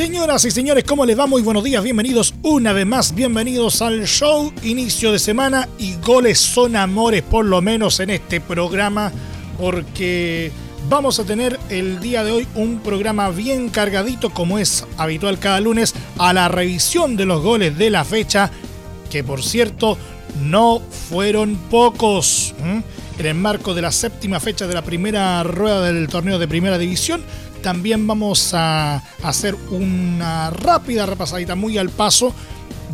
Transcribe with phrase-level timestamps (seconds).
[0.00, 1.26] Señoras y señores, ¿cómo les va?
[1.26, 6.40] Muy buenos días, bienvenidos una vez más, bienvenidos al show, inicio de semana y goles
[6.40, 9.12] son amores por lo menos en este programa
[9.58, 10.52] porque
[10.88, 15.60] vamos a tener el día de hoy un programa bien cargadito como es habitual cada
[15.60, 18.50] lunes a la revisión de los goles de la fecha
[19.10, 19.98] que por cierto
[20.42, 22.54] no fueron pocos.
[23.18, 26.78] En el marco de la séptima fecha de la primera rueda del torneo de primera
[26.78, 27.22] división
[27.62, 32.34] también vamos a hacer una rápida repasadita muy al paso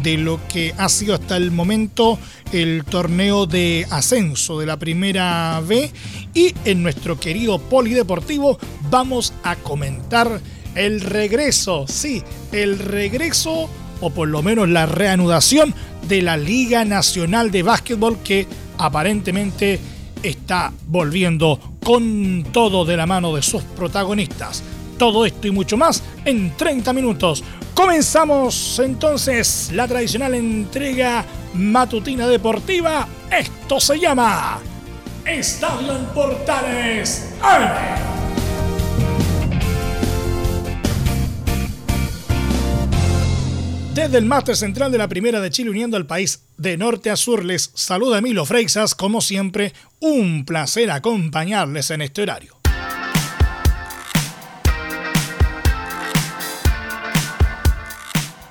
[0.03, 2.19] de lo que ha sido hasta el momento
[2.53, 5.91] el torneo de ascenso de la primera B.
[6.35, 8.59] Y en nuestro querido polideportivo
[8.91, 10.41] vamos a comentar
[10.75, 15.75] el regreso, sí, el regreso o por lo menos la reanudación
[16.07, 18.47] de la Liga Nacional de Básquetbol que
[18.79, 19.81] aparentemente
[20.23, 24.61] está volviendo con todo de la mano de sus protagonistas.
[24.99, 27.45] Todo esto y mucho más en 30 minutos.
[27.75, 33.07] Comenzamos entonces la tradicional entrega matutina deportiva.
[33.31, 34.59] Esto se llama
[35.25, 37.33] Estadio en Portales
[43.97, 47.17] Desde el máster central de la Primera de Chile uniendo al país de norte a
[47.17, 52.59] sur les saluda Emilio Freixas, como siempre, un placer acompañarles en este horario.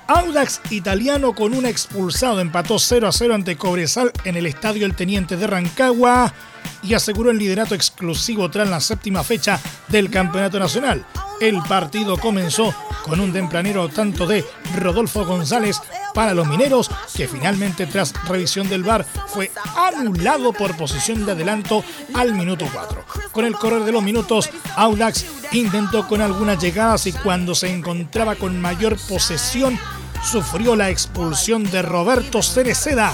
[0.08, 4.96] Audax italiano con un expulsado empató 0 a 0 ante Cobresal en el estadio El
[4.96, 6.34] Teniente de Rancagua
[6.82, 11.06] y aseguró el liderato exclusivo tras la séptima fecha del Campeonato Nacional.
[11.40, 12.74] El partido comenzó
[13.06, 14.44] con un tempranero tanto de
[14.74, 15.80] Rodolfo González
[16.12, 21.84] para los mineros, que finalmente tras revisión del VAR fue anulado por posición de adelanto
[22.14, 23.04] al minuto 4.
[23.30, 28.34] Con el correr de los minutos, Audax intentó con algunas llegadas y cuando se encontraba
[28.34, 29.78] con mayor posesión,
[30.24, 33.12] sufrió la expulsión de Roberto Cereceda,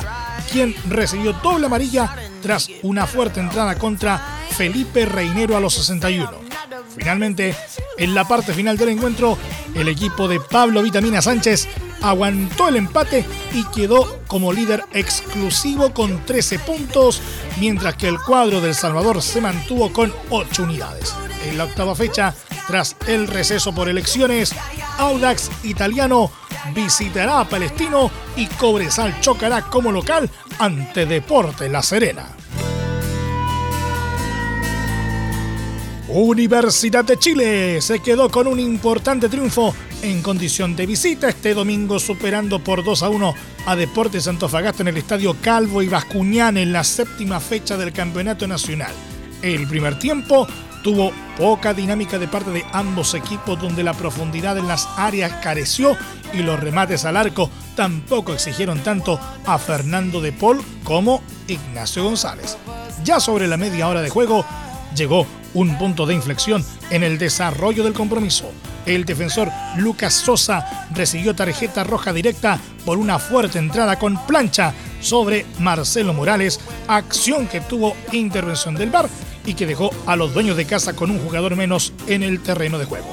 [0.51, 6.52] quien recibió doble amarilla tras una fuerte entrada contra Felipe Reinero a los 61.
[6.97, 7.55] Finalmente,
[7.99, 9.39] en la parte final del encuentro,
[9.75, 11.69] el equipo de Pablo Vitamina Sánchez
[12.03, 17.23] aguantó el empate y quedó como líder exclusivo con 13 puntos,
[17.59, 21.15] mientras que el cuadro del Salvador se mantuvo con 8 unidades.
[21.47, 22.35] En la octava fecha,
[22.67, 24.55] tras el receso por elecciones,
[24.99, 26.31] Audax Italiano
[26.75, 32.37] visitará a Palestino y Cobresal chocará como local ante Deporte La Serena.
[36.15, 41.99] Universidad de Chile se quedó con un importante triunfo en condición de visita este domingo
[41.99, 43.35] superando por 2 a 1
[43.65, 48.47] a Deportes Antofagasta en el Estadio Calvo y Bascuñán en la séptima fecha del Campeonato
[48.47, 48.93] Nacional.
[49.41, 50.47] El primer tiempo
[50.85, 55.97] tuvo poca dinámica de parte de ambos equipos donde la profundidad en las áreas careció
[56.35, 62.59] y los remates al arco tampoco exigieron tanto a Fernando de Paul como Ignacio González.
[63.03, 64.45] Ya sobre la media hora de juego
[64.95, 68.51] llegó un punto de inflexión en el desarrollo del compromiso.
[68.87, 75.47] El defensor Lucas Sosa recibió tarjeta roja directa por una fuerte entrada con plancha sobre
[75.59, 79.09] Marcelo Morales, acción que tuvo intervención del VAR
[79.47, 82.79] y que dejó a los dueños de casa con un jugador menos en el terreno
[82.79, 83.09] de juego.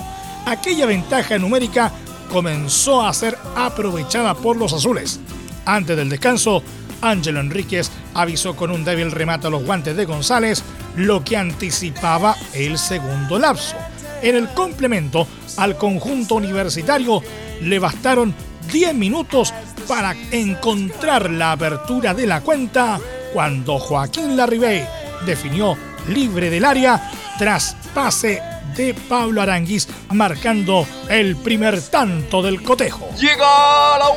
[0.45, 1.91] Aquella ventaja numérica
[2.31, 5.19] comenzó a ser aprovechada por los azules.
[5.65, 6.63] Antes del descanso,
[7.01, 10.63] Ángelo Enríquez avisó con un débil remate a los guantes de González,
[10.95, 13.75] lo que anticipaba el segundo lapso.
[14.21, 15.27] En el complemento
[15.57, 17.21] al conjunto universitario
[17.61, 18.33] le bastaron
[18.71, 19.53] 10 minutos
[19.87, 22.99] para encontrar la apertura de la cuenta
[23.33, 24.85] cuando Joaquín Larribey
[25.25, 25.77] definió
[26.07, 28.41] libre del área tras pase
[28.75, 33.09] de Pablo Aranguis marcando el primer tanto del cotejo.
[33.19, 34.07] Llega la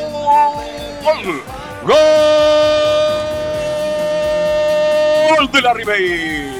[1.02, 1.42] ¡Gol!
[5.36, 6.51] ¡Gol de Larribey!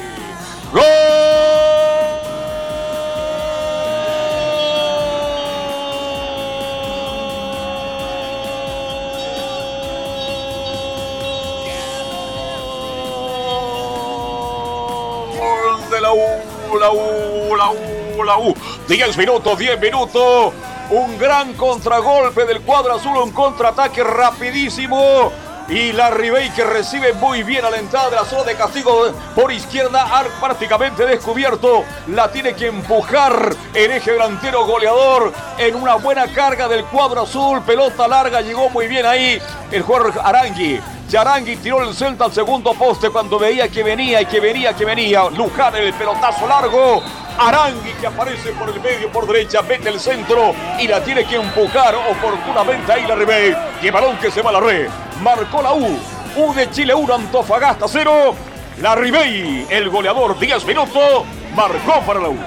[18.87, 20.53] 10 minutos, 10 minutos.
[20.91, 25.31] Un gran contragolpe del cuadro azul, un contraataque rapidísimo.
[25.69, 29.13] Y la Ribey que recibe muy bien a la entrada de la zona de castigo
[29.33, 30.05] por izquierda,
[30.41, 31.85] prácticamente descubierto.
[32.07, 37.61] La tiene que empujar el eje delantero goleador en una buena carga del cuadro azul.
[37.61, 40.81] Pelota larga, llegó muy bien ahí el jugador Arangui.
[41.09, 44.83] Yarangui tiró el Celta al segundo poste cuando veía que venía y que venía, que
[44.83, 45.29] venía.
[45.29, 47.01] Luján el pelotazo largo.
[47.37, 51.35] Arangui que aparece por el medio, por derecha, mete el centro y la tiene que
[51.35, 53.55] empujar oportunamente ahí la Ribey.
[53.81, 54.89] Y balón que se va a la red.
[55.21, 55.99] Marcó la U.
[56.35, 58.35] U de Chile 1, Antofagasta 0.
[58.81, 61.23] La Ribey, el goleador, 10 minutos,
[61.55, 62.37] marcó para la U.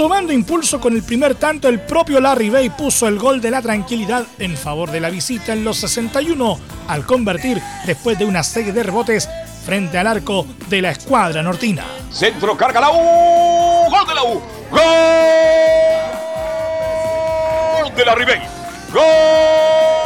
[0.00, 3.60] Tomando impulso con el primer tanto, el propio Larry Bay puso el gol de la
[3.60, 6.58] tranquilidad en favor de la visita en los 61
[6.88, 9.28] al convertir después de una serie de rebotes
[9.66, 11.84] frente al arco de la escuadra nortina.
[12.10, 13.90] Centro carga la U.
[13.90, 14.40] Gol de la U.
[17.82, 18.40] Gol de la Ribey.
[18.94, 19.99] Gol.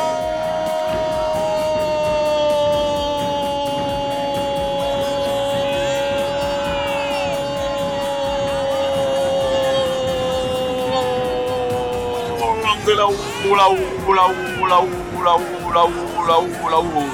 [12.92, 13.16] La U,
[13.56, 17.10] la U, la U, la U, la U, la U, la U, la U.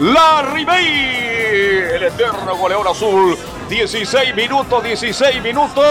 [0.00, 0.86] La Ribey,
[1.94, 3.36] el eterno goleador azul.
[3.68, 5.84] 16 minutos, 16 minutos.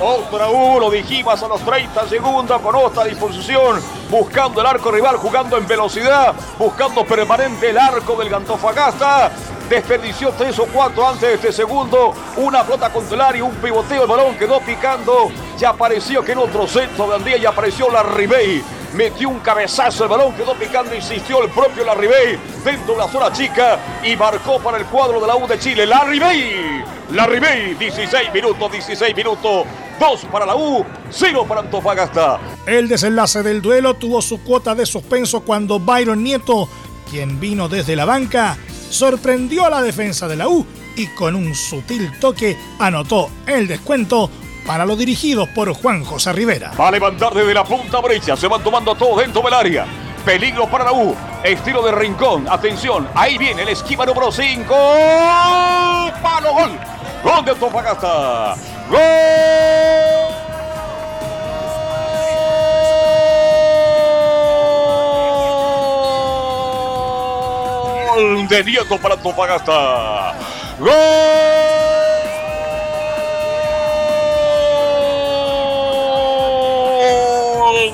[0.00, 3.80] Otra U, lo dijimos a los 30 segundos con otra disposición,
[4.10, 9.32] buscando el arco rival, jugando en velocidad, buscando permanente el arco del Gantofagasta.
[9.68, 12.14] Desperdició tres o cuatro antes de este segundo.
[12.36, 14.02] Una flota contelar y un pivoteo.
[14.02, 15.30] El balón quedó picando.
[15.58, 18.62] Ya apareció que en otro centro de Andía ya apareció la Ribey
[18.94, 23.32] metió un cabezazo, el balón quedó picando, insistió el propio Larribey dentro de la zona
[23.32, 25.86] chica y marcó para el cuadro de la U de Chile.
[25.86, 26.82] Larribey,
[27.12, 29.66] Larribey, 16 minutos, 16 minutos.
[29.98, 32.38] 2 para la U, 0 para Antofagasta.
[32.66, 36.68] El desenlace del duelo tuvo su cuota de suspenso cuando Byron Nieto,
[37.10, 38.56] quien vino desde la banca,
[38.90, 44.30] sorprendió a la defensa de la U y con un sutil toque anotó el descuento
[44.66, 46.72] para los dirigidos por Juan José Rivera.
[46.78, 49.86] Va a levantar desde la punta brecha, se van tomando todo dentro del área.
[50.24, 52.46] Peligro para la U, estilo de rincón.
[52.48, 54.66] Atención, ahí viene el esquiva número 5.
[56.22, 56.70] Palo gol.
[57.24, 58.56] Gol de Antofagasta.
[58.90, 60.27] Gol.
[68.18, 70.34] De Nieto para Antofagasta.
[70.80, 70.92] ¡Gol!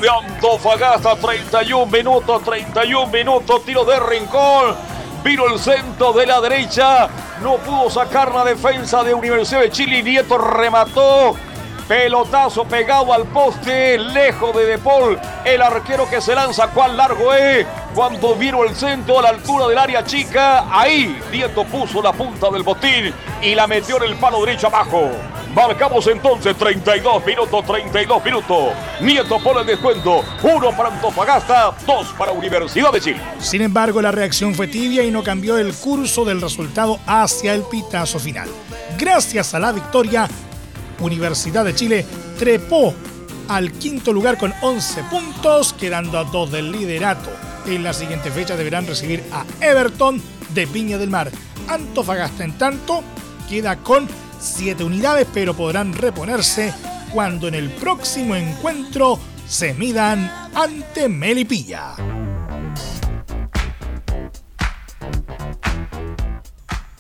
[0.01, 4.75] de Antofagasta, 31 minutos, 31 minutos, tiro de rincón.
[5.23, 7.09] Vino el centro de la derecha,
[7.43, 10.03] no pudo sacar la defensa de Universidad de Chile.
[10.03, 11.37] Nieto remató.
[11.89, 15.21] Pelotazo pegado al poste, lejos de Depol.
[15.45, 17.67] El arquero que se lanza, cuán largo es.
[17.95, 22.51] Cuando vino el centro a la altura del área chica, ahí Nieto puso la punta
[22.51, 25.11] del botín y la metió en el palo derecho abajo.
[25.55, 28.73] Marcamos entonces 32 minutos, 32 minutos.
[29.01, 30.25] Nieto pone el descuento.
[30.43, 33.21] Uno para Antofagasta, dos para Universidad de Chile.
[33.39, 37.63] Sin embargo, la reacción fue tibia y no cambió el curso del resultado hacia el
[37.63, 38.49] pitazo final.
[38.99, 40.29] Gracias a la victoria,
[41.01, 42.07] Universidad de Chile
[42.39, 42.95] trepó
[43.49, 47.31] al quinto lugar con 11 puntos, quedando a dos del liderato.
[47.67, 50.21] En la siguiente fecha deberán recibir a Everton
[50.55, 51.31] de Viña del Mar.
[51.69, 53.03] Antofagasta, en tanto,
[53.49, 54.09] queda con
[54.41, 56.73] siete unidades, pero podrán reponerse
[57.13, 62.24] cuando en el próximo encuentro se midan ante Melipilla.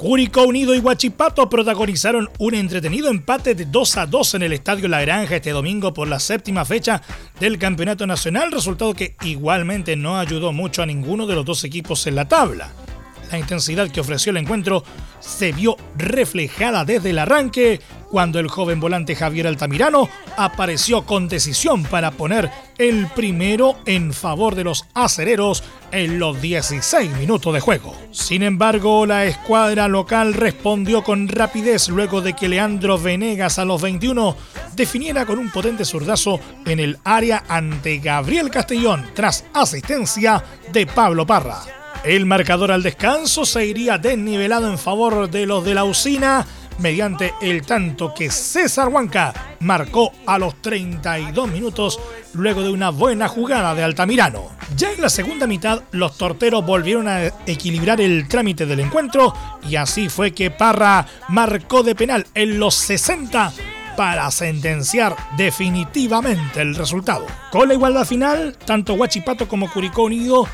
[0.04, 4.86] Curicó Unido y Huachipato protagonizaron un entretenido empate de 2 a 2 en el Estadio
[4.86, 7.00] La Granja este domingo por la séptima fecha
[7.40, 12.06] del Campeonato Nacional, resultado que igualmente no ayudó mucho a ninguno de los dos equipos
[12.06, 12.70] en la tabla.
[13.32, 14.84] La intensidad que ofreció el encuentro
[15.20, 17.80] se vio reflejada desde el arranque
[18.10, 24.54] cuando el joven volante Javier Altamirano apareció con decisión para poner el primero en favor
[24.54, 25.62] de los acereros
[25.92, 27.96] en los 16 minutos de juego.
[28.10, 33.80] Sin embargo, la escuadra local respondió con rapidez luego de que Leandro Venegas a los
[33.80, 34.36] 21
[34.74, 41.26] definiera con un potente zurdazo en el área ante Gabriel Castellón tras asistencia de Pablo
[41.26, 41.62] Parra.
[42.04, 46.46] El marcador al descanso se iría desnivelado en favor de los de la usina
[46.78, 52.00] mediante el tanto que César Huanca marcó a los 32 minutos
[52.32, 54.50] luego de una buena jugada de Altamirano.
[54.76, 59.34] Ya en la segunda mitad, los torteros volvieron a equilibrar el trámite del encuentro
[59.68, 63.52] y así fue que Parra marcó de penal en los 60
[63.96, 67.26] para sentenciar definitivamente el resultado.
[67.50, 70.48] Con la igualdad final, tanto Huachipato como Curicó Unido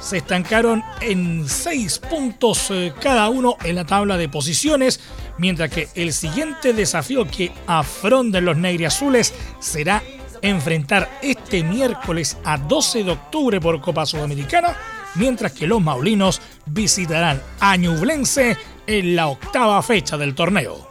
[0.00, 5.00] se estancaron en 6 puntos eh, cada uno en la tabla de posiciones,
[5.38, 10.02] mientras que el siguiente desafío que afronten los negriazules será
[10.42, 14.76] enfrentar este miércoles a 12 de octubre por Copa Sudamericana,
[15.14, 20.87] mientras que los maulinos visitarán a Ñublense en la octava fecha del torneo.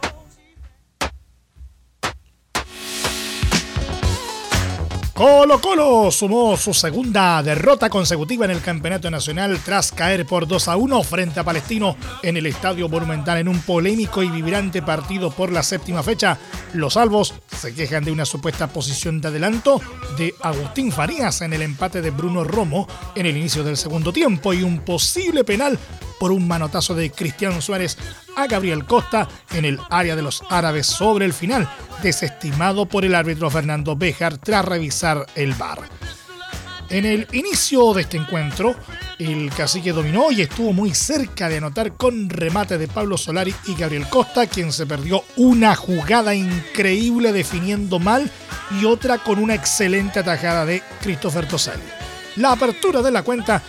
[5.18, 10.68] Colo Colo sumó su segunda derrota consecutiva en el Campeonato Nacional tras caer por 2
[10.68, 15.32] a 1 frente a Palestino en el Estadio Monumental en un polémico y vibrante partido
[15.32, 16.38] por la séptima fecha.
[16.72, 19.80] Los salvos se quejan de una supuesta posición de adelanto
[20.16, 24.54] de Agustín Farías en el empate de Bruno Romo en el inicio del segundo tiempo
[24.54, 25.76] y un posible penal
[26.18, 27.96] por un manotazo de Cristiano Suárez
[28.36, 31.68] a Gabriel Costa en el área de los árabes sobre el final,
[32.02, 35.88] desestimado por el árbitro Fernando Béjar tras revisar el bar.
[36.90, 38.74] En el inicio de este encuentro,
[39.18, 43.74] el cacique dominó y estuvo muy cerca de anotar con remate de Pablo Solari y
[43.74, 48.30] Gabriel Costa, quien se perdió una jugada increíble definiendo mal
[48.80, 51.82] y otra con una excelente atajada de Christopher Toselli.
[52.36, 53.62] La apertura de la cuenta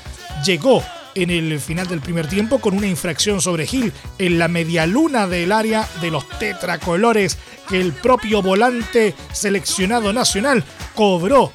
[0.45, 0.81] llegó
[1.15, 5.27] en el final del primer tiempo con una infracción sobre Gil en la media luna
[5.27, 7.37] del área de los tetracolores
[7.67, 10.63] que el propio volante seleccionado nacional
[10.95, 11.51] cobró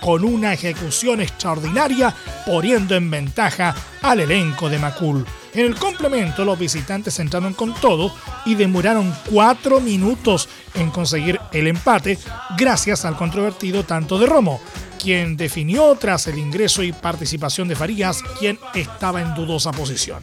[0.00, 2.14] con una ejecución extraordinaria,
[2.46, 5.26] poniendo en ventaja al elenco de Macul.
[5.52, 11.66] En el complemento, los visitantes entraron con todo y demoraron cuatro minutos en conseguir el
[11.66, 12.18] empate,
[12.58, 14.60] gracias al controvertido tanto de Romo
[15.06, 20.20] quien definió tras el ingreso y participación de Farías, quien estaba en dudosa posición.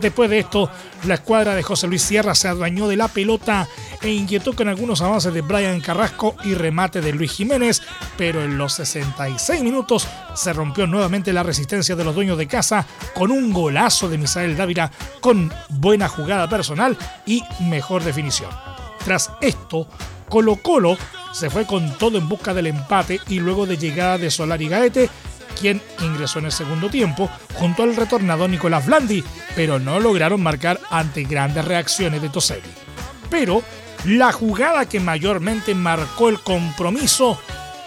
[0.00, 0.68] Después de esto,
[1.04, 3.68] la escuadra de José Luis Sierra se adueñó de la pelota
[4.02, 7.80] e inquietó con algunos avances de Brian Carrasco y remate de Luis Jiménez,
[8.18, 12.84] pero en los 66 minutos se rompió nuevamente la resistencia de los dueños de casa
[13.14, 18.50] con un golazo de Misael Dávila con buena jugada personal y mejor definición.
[19.04, 19.86] Tras esto,
[20.28, 20.98] Colo Colo
[21.34, 25.10] se fue con todo en busca del empate y luego de llegada de Solari Gaete,
[25.60, 29.24] quien ingresó en el segundo tiempo junto al retornado Nicolás Blandi,
[29.56, 32.70] pero no lograron marcar ante grandes reacciones de Toselli.
[33.30, 33.62] Pero
[34.04, 37.38] la jugada que mayormente marcó el compromiso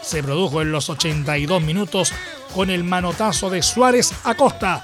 [0.01, 2.12] se produjo en los 82 minutos
[2.54, 4.84] con el manotazo de Suárez Acosta,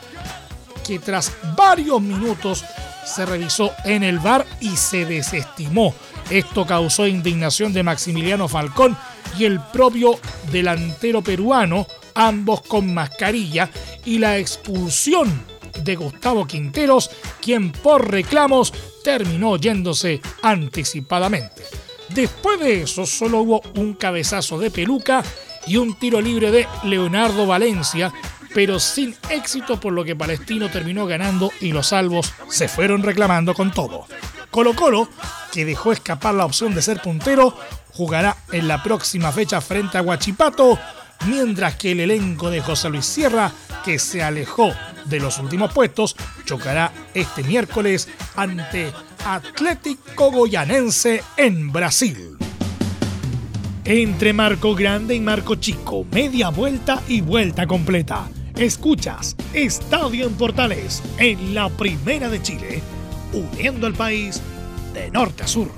[0.86, 2.64] que tras varios minutos
[3.06, 5.94] se revisó en el bar y se desestimó
[6.30, 8.98] esto causó indignación de Maximiliano Falcón
[9.38, 10.20] y el propio
[10.52, 13.70] delantero peruano, ambos con mascarilla,
[14.06, 15.46] y la expulsión
[15.84, 17.10] de Gustavo Quinteros,
[17.42, 21.64] quien por reclamos terminó yéndose anticipadamente.
[22.10, 25.24] Después de eso solo hubo un cabezazo de peluca
[25.66, 28.14] y un tiro libre de Leonardo Valencia,
[28.54, 33.54] pero sin éxito por lo que Palestino terminó ganando y los salvos se fueron reclamando
[33.54, 34.06] con todo.
[34.54, 35.10] Colo Colo,
[35.52, 37.58] que dejó escapar la opción de ser puntero,
[37.92, 40.78] jugará en la próxima fecha frente a Huachipato,
[41.26, 43.52] mientras que el elenco de José Luis Sierra,
[43.84, 44.72] que se alejó
[45.06, 48.94] de los últimos puestos, chocará este miércoles ante
[49.26, 52.38] Atlético Goyanense en Brasil.
[53.86, 58.30] Entre Marco Grande y Marco Chico, media vuelta y vuelta completa.
[58.56, 62.84] Escuchas Estadio en Portales en la Primera de Chile
[63.34, 64.42] uniendo al país
[64.94, 65.70] de norte a sur.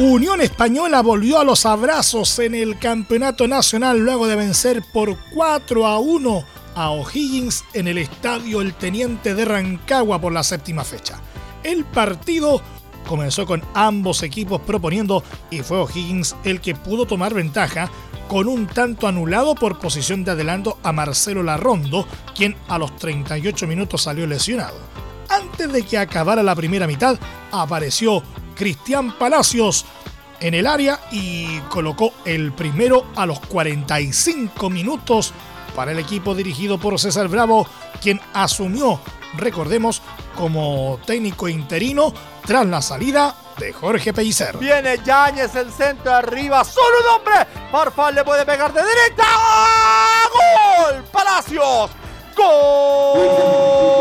[0.00, 5.86] Unión Española volvió a los abrazos en el Campeonato Nacional luego de vencer por 4
[5.86, 11.20] a 1 a O'Higgins en el estadio El Teniente de Rancagua por la séptima fecha.
[11.62, 12.60] El partido
[13.06, 17.90] comenzó con ambos equipos proponiendo y fue O'Higgins el que pudo tomar ventaja
[18.28, 23.66] con un tanto anulado por posición de adelanto a Marcelo Larrondo, quien a los 38
[23.66, 24.78] minutos salió lesionado.
[25.28, 27.18] Antes de que acabara la primera mitad,
[27.50, 28.22] apareció
[28.54, 29.84] Cristian Palacios
[30.40, 35.32] en el área y colocó el primero a los 45 minutos
[35.76, 37.66] para el equipo dirigido por César Bravo,
[38.02, 39.00] quien asumió,
[39.36, 40.02] recordemos,
[40.36, 42.12] como técnico interino
[42.44, 44.56] tras la salida de Jorge Pellicer.
[44.58, 47.46] Viene Yáñez, el centro arriba, solo un hombre.
[47.70, 49.24] Farfán le puede pegar de derecha.
[50.32, 51.04] ¡Gol!
[51.12, 51.90] Palacios.
[52.36, 53.91] ¡Gol!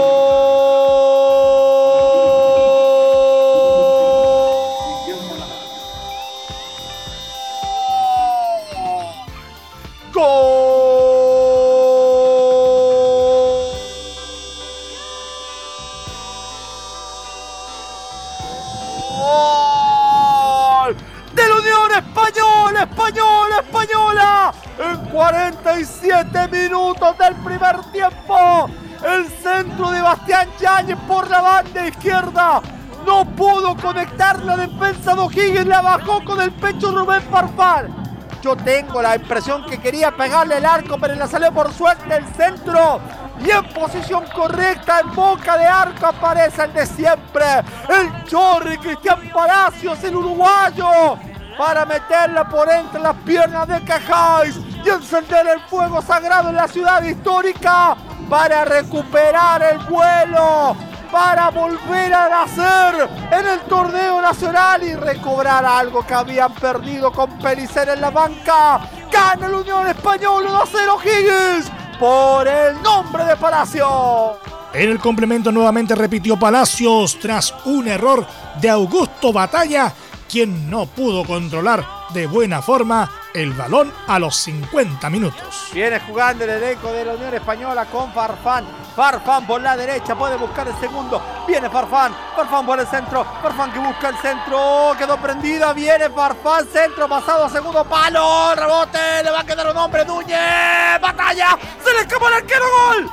[25.11, 28.69] 47 minutos del primer tiempo.
[29.05, 32.61] El centro de Bastián Yáñez por la banda izquierda.
[33.05, 35.65] No pudo conectar la defensa de O'Higgins.
[35.65, 38.01] La bajó con el pecho Rubén Farfán.
[38.41, 42.25] Yo tengo la impresión que quería pegarle el arco, pero le salió por suerte el
[42.33, 42.99] centro.
[43.43, 47.45] Y en posición correcta, en boca de arco, aparece el de siempre.
[47.89, 51.17] El Chorri Cristian Palacios, el uruguayo.
[51.57, 56.67] Para meterla por entre las piernas de Cajáis y encender el fuego sagrado en la
[56.67, 57.95] ciudad histórica.
[58.29, 60.75] Para recuperar el vuelo
[61.11, 67.37] para volver a nacer en el torneo nacional y recobrar algo que habían perdido con
[67.37, 68.79] Pelicer en la banca.
[69.11, 74.37] Gana la Unión Española 1 0 Higgins por el nombre de Palacio.
[74.73, 78.25] En el complemento nuevamente repitió Palacios tras un error
[78.61, 79.91] de Augusto Batalla,
[80.29, 85.69] quien no pudo controlar de buena forma el balón a los 50 minutos.
[85.73, 88.65] Viene jugando el elenco de la Unión Española con Farfán.
[88.95, 91.21] Farfán por la derecha, puede buscar el segundo.
[91.47, 93.25] Viene Farfán, Farfán por el centro.
[93.41, 95.71] Farfán que busca el centro, quedó prendida.
[95.73, 98.53] Viene Farfán, centro pasado segundo palo.
[98.55, 100.03] Rebote, le va a quedar un hombre.
[100.05, 103.09] Núñez, batalla, se le escapó el arquero, gol.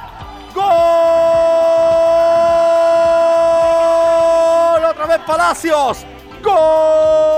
[0.55, 0.65] Gol,
[4.85, 5.99] otra vez Palacios.
[6.43, 7.38] De,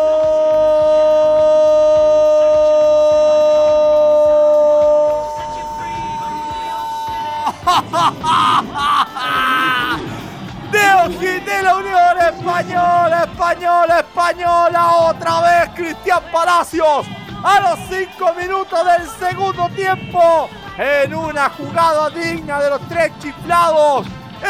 [11.63, 17.07] la Unión Española, Española, Española, otra vez Cristian Palacios
[17.43, 20.49] a los 5 minutos del segundo tiempo
[20.79, 24.07] en una jugada digna de los tres chiflados.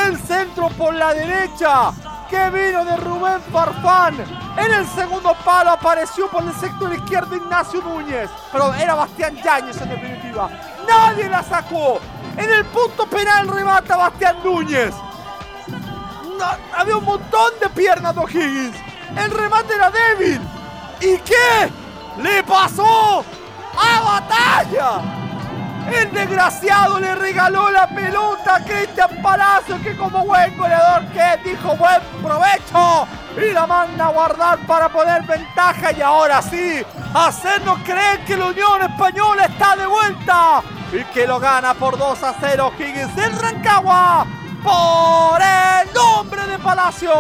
[0.07, 1.93] El centro por la derecha
[2.29, 4.15] que vino de Rubén Farfán.
[4.57, 9.81] En el segundo palo apareció por el sector izquierdo Ignacio Núñez, pero era Bastián Yáñez
[9.81, 10.49] en definitiva.
[10.87, 11.99] Nadie la sacó.
[12.37, 14.95] En el punto penal remata Bastián Núñez.
[16.77, 18.77] Había un montón de piernas de O'Higgins.
[19.17, 20.41] El remate era débil.
[21.01, 21.71] ¿Y qué?
[22.23, 23.25] Le pasó
[23.77, 25.21] a batalla.
[25.91, 31.75] El desgraciado le regaló la pelota a Cristian Palacio que como buen goleador que dijo
[31.77, 36.83] buen provecho y la manda a guardar para poner ventaja y ahora sí,
[37.15, 42.23] hacernos creer que la Unión Española está de vuelta y que lo gana por 2
[42.23, 44.27] a 0 Higgins en Rancagua
[44.63, 47.13] por el nombre de Palacio.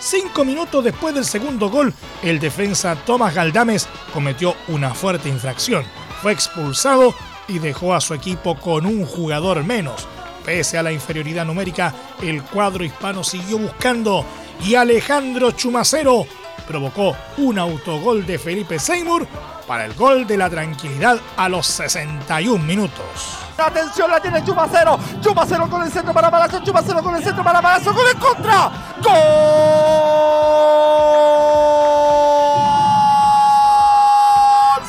[0.00, 5.84] Cinco minutos después del segundo gol, el defensa Tomás Galdames cometió una fuerte infracción.
[6.20, 7.14] Fue expulsado
[7.48, 10.06] y dejó a su equipo con un jugador menos.
[10.44, 14.24] Pese a la inferioridad numérica, el cuadro hispano siguió buscando
[14.62, 16.26] y Alejandro Chumacero
[16.66, 19.26] provocó un autogol de Felipe Seymour
[19.66, 23.38] para el gol de la tranquilidad a los 61 minutos.
[23.56, 24.98] Atención, la tiene Chumacero.
[25.20, 26.60] Chumacero con el centro para Palazzo.
[26.62, 27.94] Chumacero con el centro para Palazzo.
[27.94, 28.70] Con el contra.
[29.02, 29.14] ¡Gol!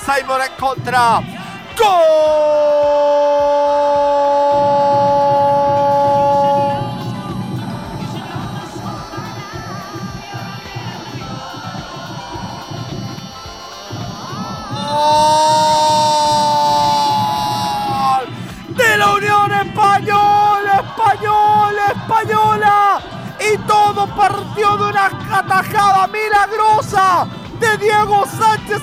[0.05, 1.21] Seymour en contra.
[1.75, 3.24] de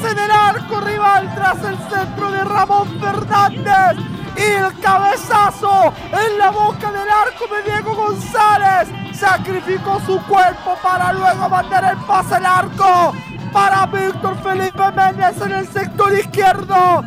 [0.05, 4.05] en el arco rival tras el centro de Ramón Fernández.
[4.37, 8.89] Y el cabezazo en la boca del arco de Diego González.
[9.15, 13.13] Sacrificó su cuerpo para luego mandar el pase al arco
[13.53, 17.05] para Víctor Felipe Méndez en el sector izquierdo.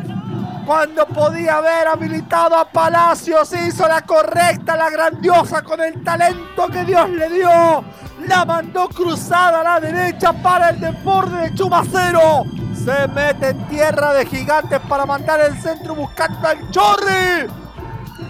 [0.64, 6.84] Cuando podía haber habilitado a Palacios, hizo la correcta, la grandiosa con el talento que
[6.84, 7.84] Dios le dio.
[8.26, 12.55] La mandó cruzada a la derecha para el desborde de Chumacero.
[12.86, 17.48] Se mete en tierra de gigantes para mandar el centro buscando al Chorri.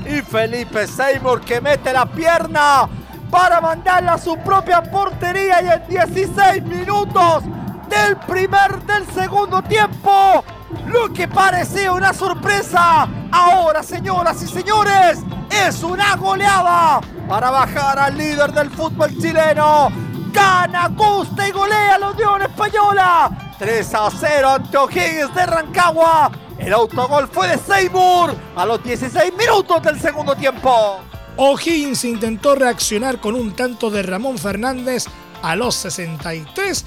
[0.06, 2.88] Y Felipe Seymour que mete la pierna
[3.30, 7.44] para mandarla a su propia portería y en 16 minutos
[7.90, 10.42] del primer del segundo tiempo.
[10.86, 15.18] Lo que parecía una sorpresa, ahora señoras y señores,
[15.50, 19.90] es una goleada para bajar al líder del fútbol chileno.
[20.32, 23.45] Gana, gusta y golea la Unión Española.
[23.58, 26.30] 3 a 0 ante O'Higgins de Rancagua.
[26.58, 31.00] El autogol fue de Seymour a los 16 minutos del segundo tiempo.
[31.36, 35.04] O'Higgins intentó reaccionar con un tanto de Ramón Fernández
[35.42, 36.84] a los 63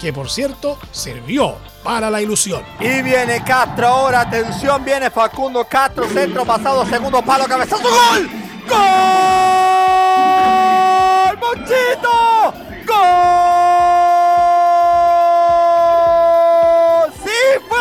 [0.00, 2.62] que por cierto sirvió para la ilusión.
[2.80, 8.28] Y viene Castro ahora, atención, viene Facundo Castro, centro pasado, segundo palo, cabezazo, gol.
[8.68, 8.78] ¡Gol!
[11.38, 12.52] ¡Monchito!
[12.86, 13.51] ¡Gol!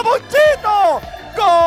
[0.01, 1.01] ¡Sí, fue Monchito!
[1.37, 1.61] ¡Gol!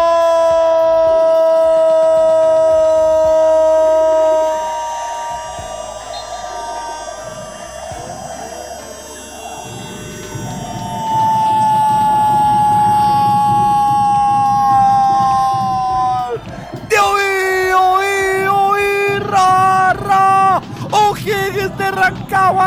[16.88, 20.61] de oí, oí, oí, ra, ra.
[20.90, 21.90] O'Higgins de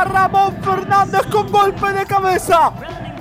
[0.06, 2.72] Ramón Fernández con golpe de cabeza.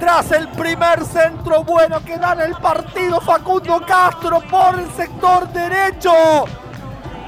[0.06, 5.48] Tras el primer centro bueno que da en el partido Facundo Castro por el sector
[5.48, 6.44] derecho.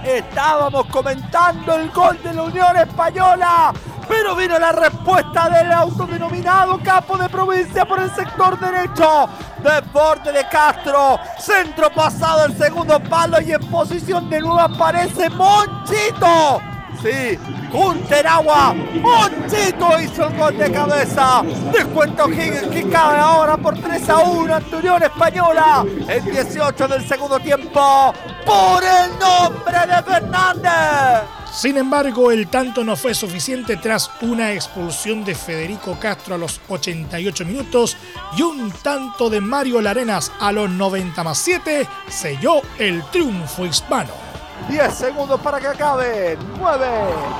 [0.04, 3.72] Estábamos comentando el gol de la Unión Española,
[4.06, 9.28] pero vino la respuesta del autodenominado capo de provincia por el sector derecho.
[9.60, 16.67] Deporte de Castro, centro pasado el segundo palo y en posición de nuevo aparece Monchito.
[17.02, 17.38] Sí,
[17.70, 21.42] Kunteragua, Monchito hizo el gol de cabeza.
[21.72, 25.84] Descuento Higgins que cae ahora por 3 a 1 ante Unión Española.
[26.08, 28.12] En 18 del segundo tiempo,
[28.44, 31.38] por el nombre de Fernández.
[31.52, 36.60] Sin embargo, el tanto no fue suficiente tras una expulsión de Federico Castro a los
[36.68, 37.96] 88 minutos
[38.36, 44.27] y un tanto de Mario Larenas a los 90 más 7 selló el triunfo hispano.
[44.68, 46.38] 10 segundos para que acabe.
[46.58, 46.86] 9,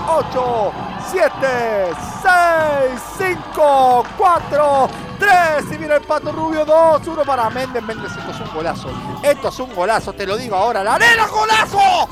[0.09, 0.73] 8,
[1.11, 1.31] 7,
[3.19, 5.73] 6, 5, 4, 3.
[5.73, 6.65] Y viene el pato rubio.
[6.65, 7.83] 2, 1 para Méndez.
[7.83, 8.89] Méndez, esto es un golazo.
[9.23, 10.83] Esto es un golazo, te lo digo ahora.
[10.85, 12.09] ¡La arena, golazo!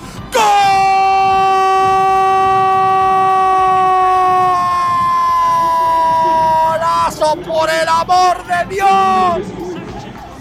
[6.73, 9.47] ¡Golazo por el amor de Dios!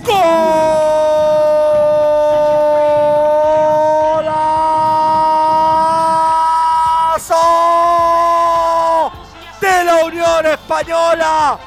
[0.03, 1.44] ¡Golazo!
[11.15, 11.59] Española.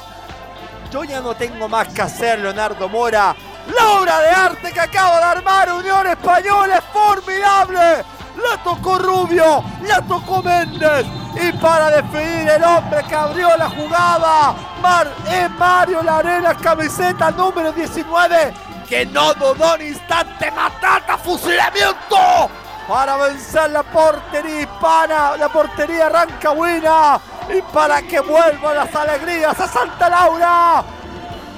[0.91, 3.35] Yo ya no tengo más que hacer, Leonardo Mora.
[3.75, 7.79] La obra de arte que acaba de armar Unión Española es formidable.
[7.79, 11.05] La tocó Rubio, la tocó Méndez.
[11.35, 17.71] Y para despedir el hombre que abrió la jugada, Mar, es Mario Larena, camiseta número
[17.71, 18.53] 19,
[18.87, 22.49] que no dudó un instante, matata, fusilamiento,
[22.87, 29.67] para vencer la portería hispana, la portería rancagüina, y para que vuelvan las alegrías a
[29.67, 30.83] Santa Laura.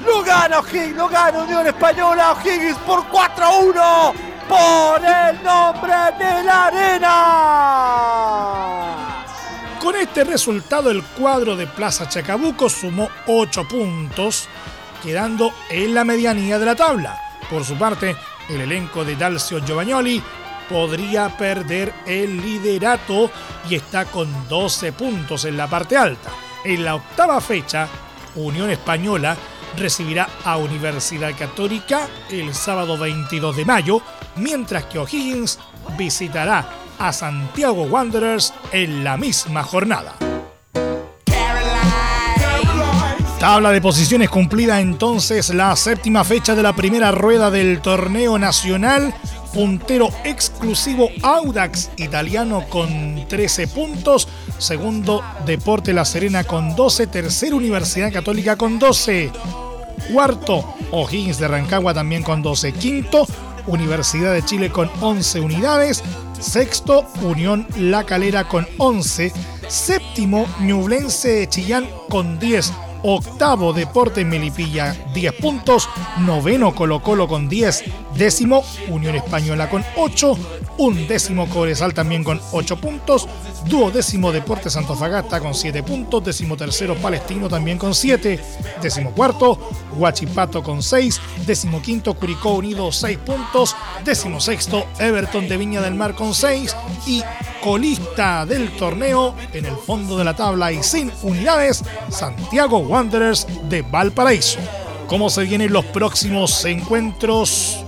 [0.06, 4.13] Lo gana O'Higgins, lo gana Unión Española, O'Higgins por 4 a 1,
[4.49, 7.12] por el nombre de la arena.
[9.80, 14.47] Con este resultado, el cuadro de Plaza Chacabuco sumó 8 puntos,
[15.04, 17.19] quedando en la medianía de la tabla.
[17.49, 18.15] Por su parte,
[18.49, 20.23] el elenco de Dalcio Giovagnoli
[20.71, 23.29] podría perder el liderato
[23.69, 26.29] y está con 12 puntos en la parte alta.
[26.63, 27.88] En la octava fecha,
[28.36, 29.36] Unión Española
[29.77, 34.01] recibirá a Universidad Católica el sábado 22 de mayo,
[34.38, 35.60] mientras que O'Higgins
[35.97, 36.65] visitará
[36.97, 40.15] a Santiago Wanderers en la misma jornada.
[43.39, 49.15] Tabla de posiciones cumplida entonces la séptima fecha de la primera rueda del torneo nacional.
[49.54, 54.28] Puntero exclusivo Audax italiano con 13 puntos.
[54.58, 57.08] Segundo Deporte La Serena con 12.
[57.08, 59.32] Tercero Universidad Católica con 12.
[60.14, 62.74] Cuarto O'Higgins de Rancagua también con 12.
[62.74, 63.28] Quinto
[63.68, 66.04] Universidad de Chile con 11 unidades.
[66.40, 69.32] Sexto, Unión La Calera con 11.
[69.68, 72.72] Séptimo, Ñublense de Chillán con 10.
[73.04, 75.90] Octavo, Deporte Melipilla, 10 puntos.
[76.20, 77.84] Noveno, Colo Colo con 10.
[78.16, 80.38] Décimo, Unión Española con 8.
[80.78, 83.28] Undécimo, Cobresal también con 8 puntos.
[83.66, 86.24] Duodécimo, Deportes Antofagasta con 7 puntos.
[86.24, 88.40] Décimo tercero, Palestino también con 7.
[88.82, 89.60] Décimo cuarto,
[89.96, 91.22] Huachipato con 6.
[91.46, 93.76] Décimo quinto, Curicó Unido 6 puntos.
[94.04, 96.76] Décimo sexto, Everton de Viña del Mar con 6.
[97.08, 97.24] Y
[97.62, 103.84] colista del torneo en el fondo de la tabla y sin unidades, Santiago Wanderers de
[103.84, 104.60] Valparaíso.
[105.08, 107.84] ¿Cómo se vienen los próximos encuentros?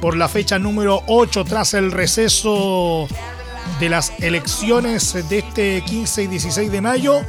[0.00, 3.08] Por la fecha número 8 tras el receso
[3.80, 7.20] de las elecciones de este 15 y 16 de mayo,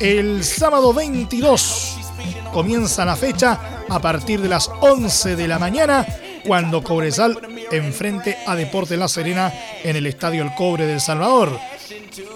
[0.00, 1.96] el sábado 22
[2.52, 6.06] comienza la fecha a partir de las 11 de la mañana
[6.46, 7.38] cuando Cobresal
[7.70, 9.52] enfrente a Deporte La Serena
[9.82, 11.58] en el Estadio El Cobre del Salvador.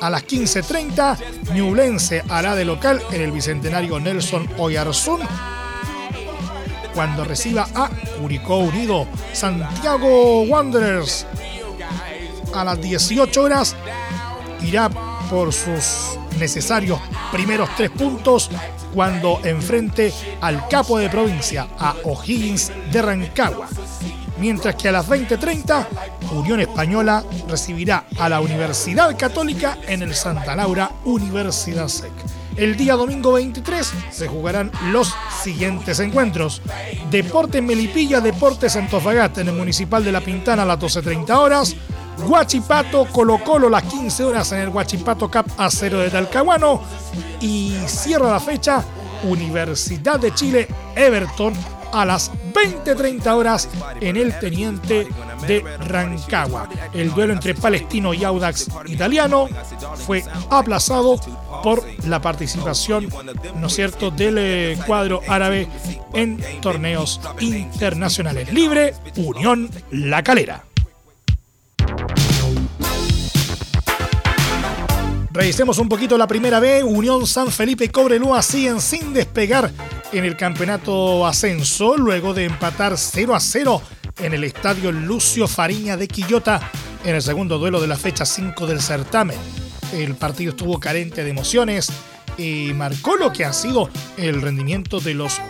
[0.01, 5.21] A las 15.30, Ñublense hará de local en el Bicentenario Nelson Oyarzún
[6.95, 7.88] cuando reciba a
[8.21, 9.07] Curicó Unido.
[9.33, 11.27] Santiago Wanderers
[12.55, 13.77] a las 18 horas
[14.62, 14.90] irá
[15.31, 17.01] por sus necesarios
[17.33, 18.51] primeros tres puntos
[18.95, 23.69] cuando enfrente al capo de provincia, a O'Higgins de Rancagua.
[24.40, 25.87] Mientras que a las 20:30,
[26.33, 32.11] Unión Española recibirá a la Universidad Católica en el Santa Laura Universidad SEC.
[32.57, 36.62] El día domingo 23 se jugarán los siguientes encuentros.
[37.11, 41.76] Deporte Melipilla, Deportes Antofagasta en el Municipal de La Pintana a las 12.30 horas.
[42.26, 46.81] Guachipato, Colo Colo las 15 horas en el Guachipato Cup Acero de Talcahuano.
[47.40, 48.83] Y cierra la fecha
[49.22, 53.68] Universidad de Chile, Everton a las 20-30 horas
[54.00, 55.09] en el Teniente
[55.46, 56.68] de Rancagua.
[56.92, 59.48] El duelo entre Palestino y Audax italiano
[60.07, 61.18] fue aplazado
[61.62, 63.09] por la participación,
[63.57, 65.68] ¿no es cierto?, del eh, cuadro árabe
[66.14, 68.53] en torneos internacionales.
[68.53, 70.64] Libre, Unión La Calera.
[75.33, 76.83] Revisemos un poquito la primera B.
[76.83, 79.70] Unión San Felipe Cobreloa siguen sin despegar
[80.12, 83.83] en el campeonato ascenso luego de empatar 0 a 0
[84.18, 86.70] en el estadio Lucio Fariña de Quillota
[87.05, 89.38] en el segundo duelo de la fecha 5 del certamen.
[89.92, 91.90] El partido estuvo carente de emociones
[92.37, 95.40] y marcó lo que ha sido el rendimiento de los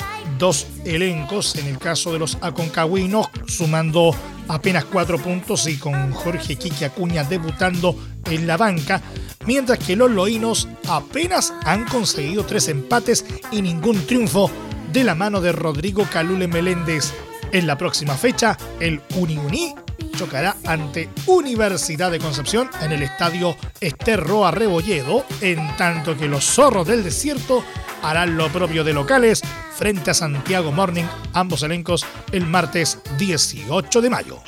[0.41, 4.13] dos elencos, en el caso de los aconcagüinos, sumando
[4.49, 9.03] apenas cuatro puntos y con Jorge Quique Acuña debutando en la banca,
[9.47, 14.51] mientras que los loínos apenas han conseguido tres empates y ningún triunfo
[14.93, 17.13] de la mano de Rodrigo Calule Meléndez.
[17.53, 19.75] En la próxima fecha, el Uniuní
[20.17, 26.87] chocará ante Universidad de Concepción en el estadio Esterroa Rebolledo, en tanto que los zorros
[26.87, 27.63] del desierto
[28.03, 29.43] harán lo propio de locales
[29.77, 34.39] frente a Santiago Morning, ambos elencos el martes 18 de mayo.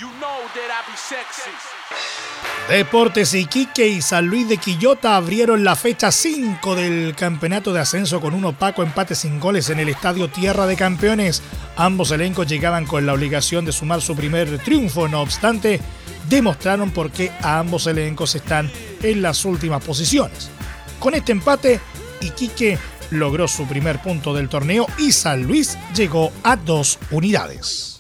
[2.69, 8.21] Deportes Iquique y San Luis de Quillota abrieron la fecha 5 del campeonato de ascenso
[8.21, 11.43] con un opaco empate sin goles en el estadio Tierra de Campeones.
[11.77, 15.81] Ambos elencos llegaban con la obligación de sumar su primer triunfo, no obstante,
[16.29, 18.71] demostraron por qué ambos elencos están
[19.03, 20.49] en las últimas posiciones.
[20.99, 21.81] Con este empate,
[22.21, 22.79] Iquique
[23.13, 27.93] logró su primer punto del torneo y San Luis llegó a dos unidades.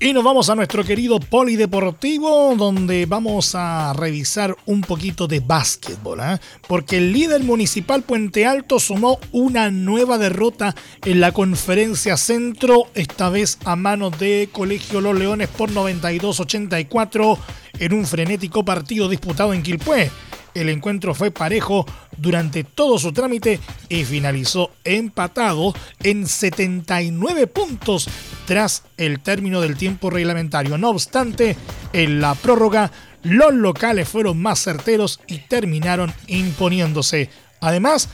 [0.00, 6.20] Y nos vamos a nuestro querido polideportivo, donde vamos a revisar un poquito de básquetbol,
[6.20, 6.38] ¿eh?
[6.68, 13.28] porque el líder municipal Puente Alto sumó una nueva derrota en la conferencia centro, esta
[13.28, 17.36] vez a manos de Colegio Los Leones por 92-84
[17.78, 20.10] en un frenético partido disputado en Quilpué.
[20.54, 21.86] El encuentro fue parejo
[22.16, 28.08] durante todo su trámite y finalizó empatado en 79 puntos
[28.46, 30.76] tras el término del tiempo reglamentario.
[30.78, 31.56] No obstante,
[31.92, 32.90] en la prórroga
[33.22, 37.30] los locales fueron más certeros y terminaron imponiéndose.
[37.60, 38.08] Además,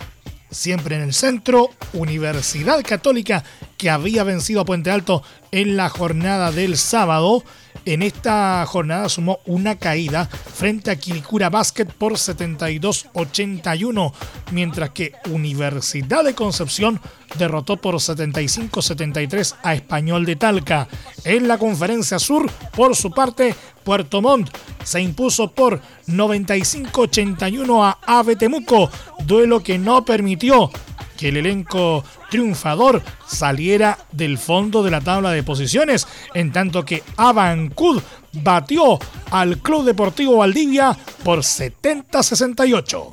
[0.51, 3.45] siempre en el centro, Universidad Católica,
[3.77, 5.23] que había vencido a Puente Alto
[5.55, 7.45] en la jornada del sábado,
[7.85, 14.13] en esta jornada sumó una caída frente a Quilicura Basket por 72-81,
[14.51, 17.01] mientras que Universidad de Concepción
[17.39, 20.89] derrotó por 75-73 a Español de Talca.
[21.23, 24.51] En la conferencia sur, por su parte, Puerto Montt
[24.83, 28.91] se impuso por 95-81 a Ave Temuco,
[29.25, 30.69] duelo que no permitió
[31.17, 37.03] que el elenco triunfador saliera del fondo de la tabla de posiciones, en tanto que
[37.17, 38.99] Avancud batió
[39.31, 43.13] al Club Deportivo Valdivia por 70-68.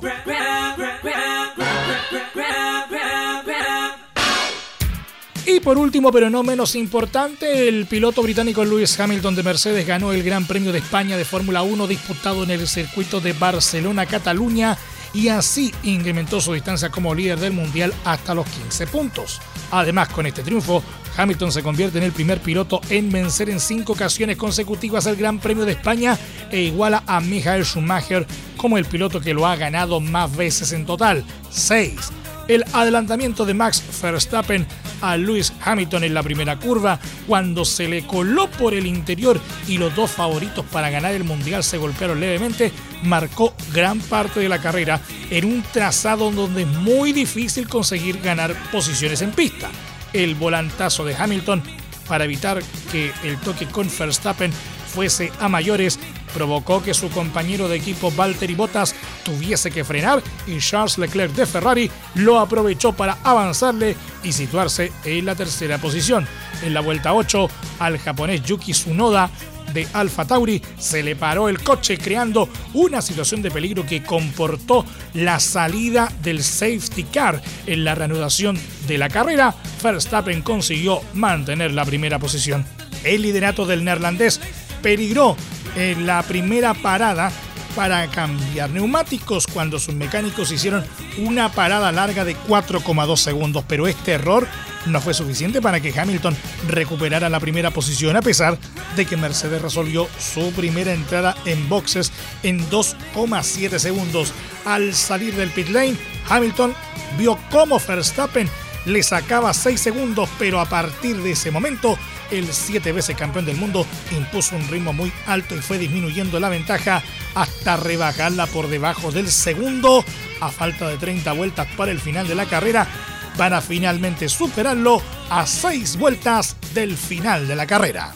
[5.44, 10.12] Y por último, pero no menos importante, el piloto británico Lewis Hamilton de Mercedes ganó
[10.12, 14.78] el Gran Premio de España de Fórmula 1 disputado en el circuito de Barcelona-Cataluña
[15.14, 19.40] y así incrementó su distancia como líder del mundial hasta los 15 puntos.
[19.70, 20.82] Además, con este triunfo,
[21.16, 25.38] Hamilton se convierte en el primer piloto en vencer en cinco ocasiones consecutivas el Gran
[25.38, 26.18] Premio de España
[26.50, 30.86] e iguala a Michael Schumacher como el piloto que lo ha ganado más veces en
[30.86, 32.21] total, 6.
[32.52, 34.66] El adelantamiento de Max Verstappen
[35.00, 39.78] a Lewis Hamilton en la primera curva cuando se le coló por el interior y
[39.78, 42.70] los dos favoritos para ganar el mundial se golpearon levemente,
[43.04, 48.54] marcó gran parte de la carrera en un trazado donde es muy difícil conseguir ganar
[48.70, 49.70] posiciones en pista.
[50.12, 51.62] El volantazo de Hamilton
[52.06, 54.52] para evitar que el toque con Verstappen
[54.92, 55.98] fuese a mayores
[56.32, 61.46] provocó que su compañero de equipo Valtteri Bottas tuviese que frenar y Charles Leclerc de
[61.46, 66.26] Ferrari lo aprovechó para avanzarle y situarse en la tercera posición.
[66.62, 67.48] En la vuelta 8,
[67.80, 69.30] al japonés Yuki Tsunoda
[69.72, 74.84] de Alfa Tauri se le paró el coche creando una situación de peligro que comportó
[75.14, 77.40] la salida del safety car.
[77.66, 82.66] En la reanudación de la carrera, Verstappen consiguió mantener la primera posición.
[83.04, 84.40] El liderato del neerlandés
[84.82, 85.36] peligró
[85.76, 87.30] en la primera parada
[87.74, 90.84] para cambiar neumáticos cuando sus mecánicos hicieron
[91.18, 94.46] una parada larga de 4,2 segundos, pero este error
[94.86, 96.36] no fue suficiente para que Hamilton
[96.68, 98.58] recuperara la primera posición a pesar
[98.96, 104.32] de que Mercedes resolvió su primera entrada en boxes en 2,7 segundos.
[104.64, 105.96] Al salir del pit lane,
[106.28, 106.74] Hamilton
[107.18, 108.48] vio cómo Verstappen
[108.84, 111.96] le sacaba 6 segundos, pero a partir de ese momento
[112.32, 116.48] el siete veces campeón del mundo impuso un ritmo muy alto y fue disminuyendo la
[116.48, 117.02] ventaja
[117.34, 120.04] hasta rebajarla por debajo del segundo
[120.40, 122.88] a falta de 30 vueltas para el final de la carrera
[123.36, 128.14] para finalmente superarlo a 6 vueltas del final de la carrera.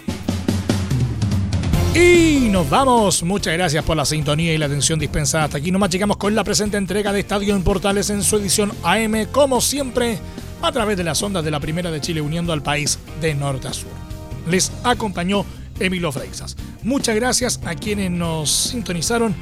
[1.95, 3.23] Y nos vamos.
[3.23, 5.45] Muchas gracias por la sintonía y la atención dispensada.
[5.45, 8.71] Hasta aquí nomás llegamos con la presente entrega de Estadio en Portales en su edición
[8.83, 10.19] AM, como siempre,
[10.61, 13.69] a través de las ondas de la Primera de Chile uniendo al país de norte
[13.69, 14.06] a sur.
[14.47, 15.45] Les acompañó
[15.79, 16.57] Emilio Freixas.
[16.83, 19.35] Muchas gracias a quienes nos sintonizaron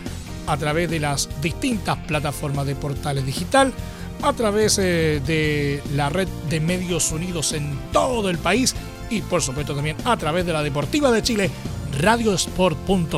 [0.47, 3.73] a través de las distintas plataformas de Portales Digital,
[4.23, 8.75] a través eh, de la red de medios unidos en todo el país
[9.11, 11.51] y por supuesto también a través de la Deportiva de Chile
[12.01, 13.13] radiosport.cl.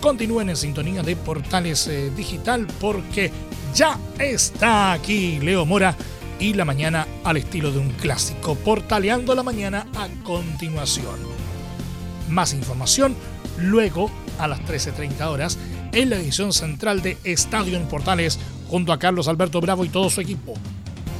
[0.00, 3.30] Continúen en sintonía de Portales eh, Digital porque
[3.74, 5.96] ya está aquí Leo Mora
[6.38, 11.16] y la mañana al estilo de un clásico, portaleando la mañana a continuación.
[12.28, 13.14] Más información
[13.58, 15.58] luego a las 13.30 horas
[15.92, 20.08] en la edición central de Estadio en Portales junto a Carlos Alberto Bravo y todo
[20.10, 20.54] su equipo.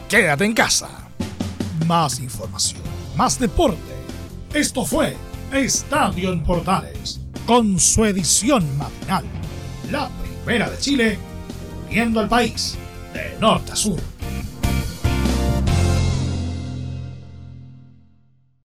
[0.07, 0.89] quédate en casa.
[1.87, 2.81] Más información,
[3.15, 3.93] más deporte.
[4.53, 5.15] Esto fue
[5.51, 9.25] Estadio en Portales, con su edición matinal.
[9.91, 10.09] La
[10.43, 11.17] primera de Chile,
[11.89, 12.77] viendo al país
[13.13, 14.12] de norte a sur.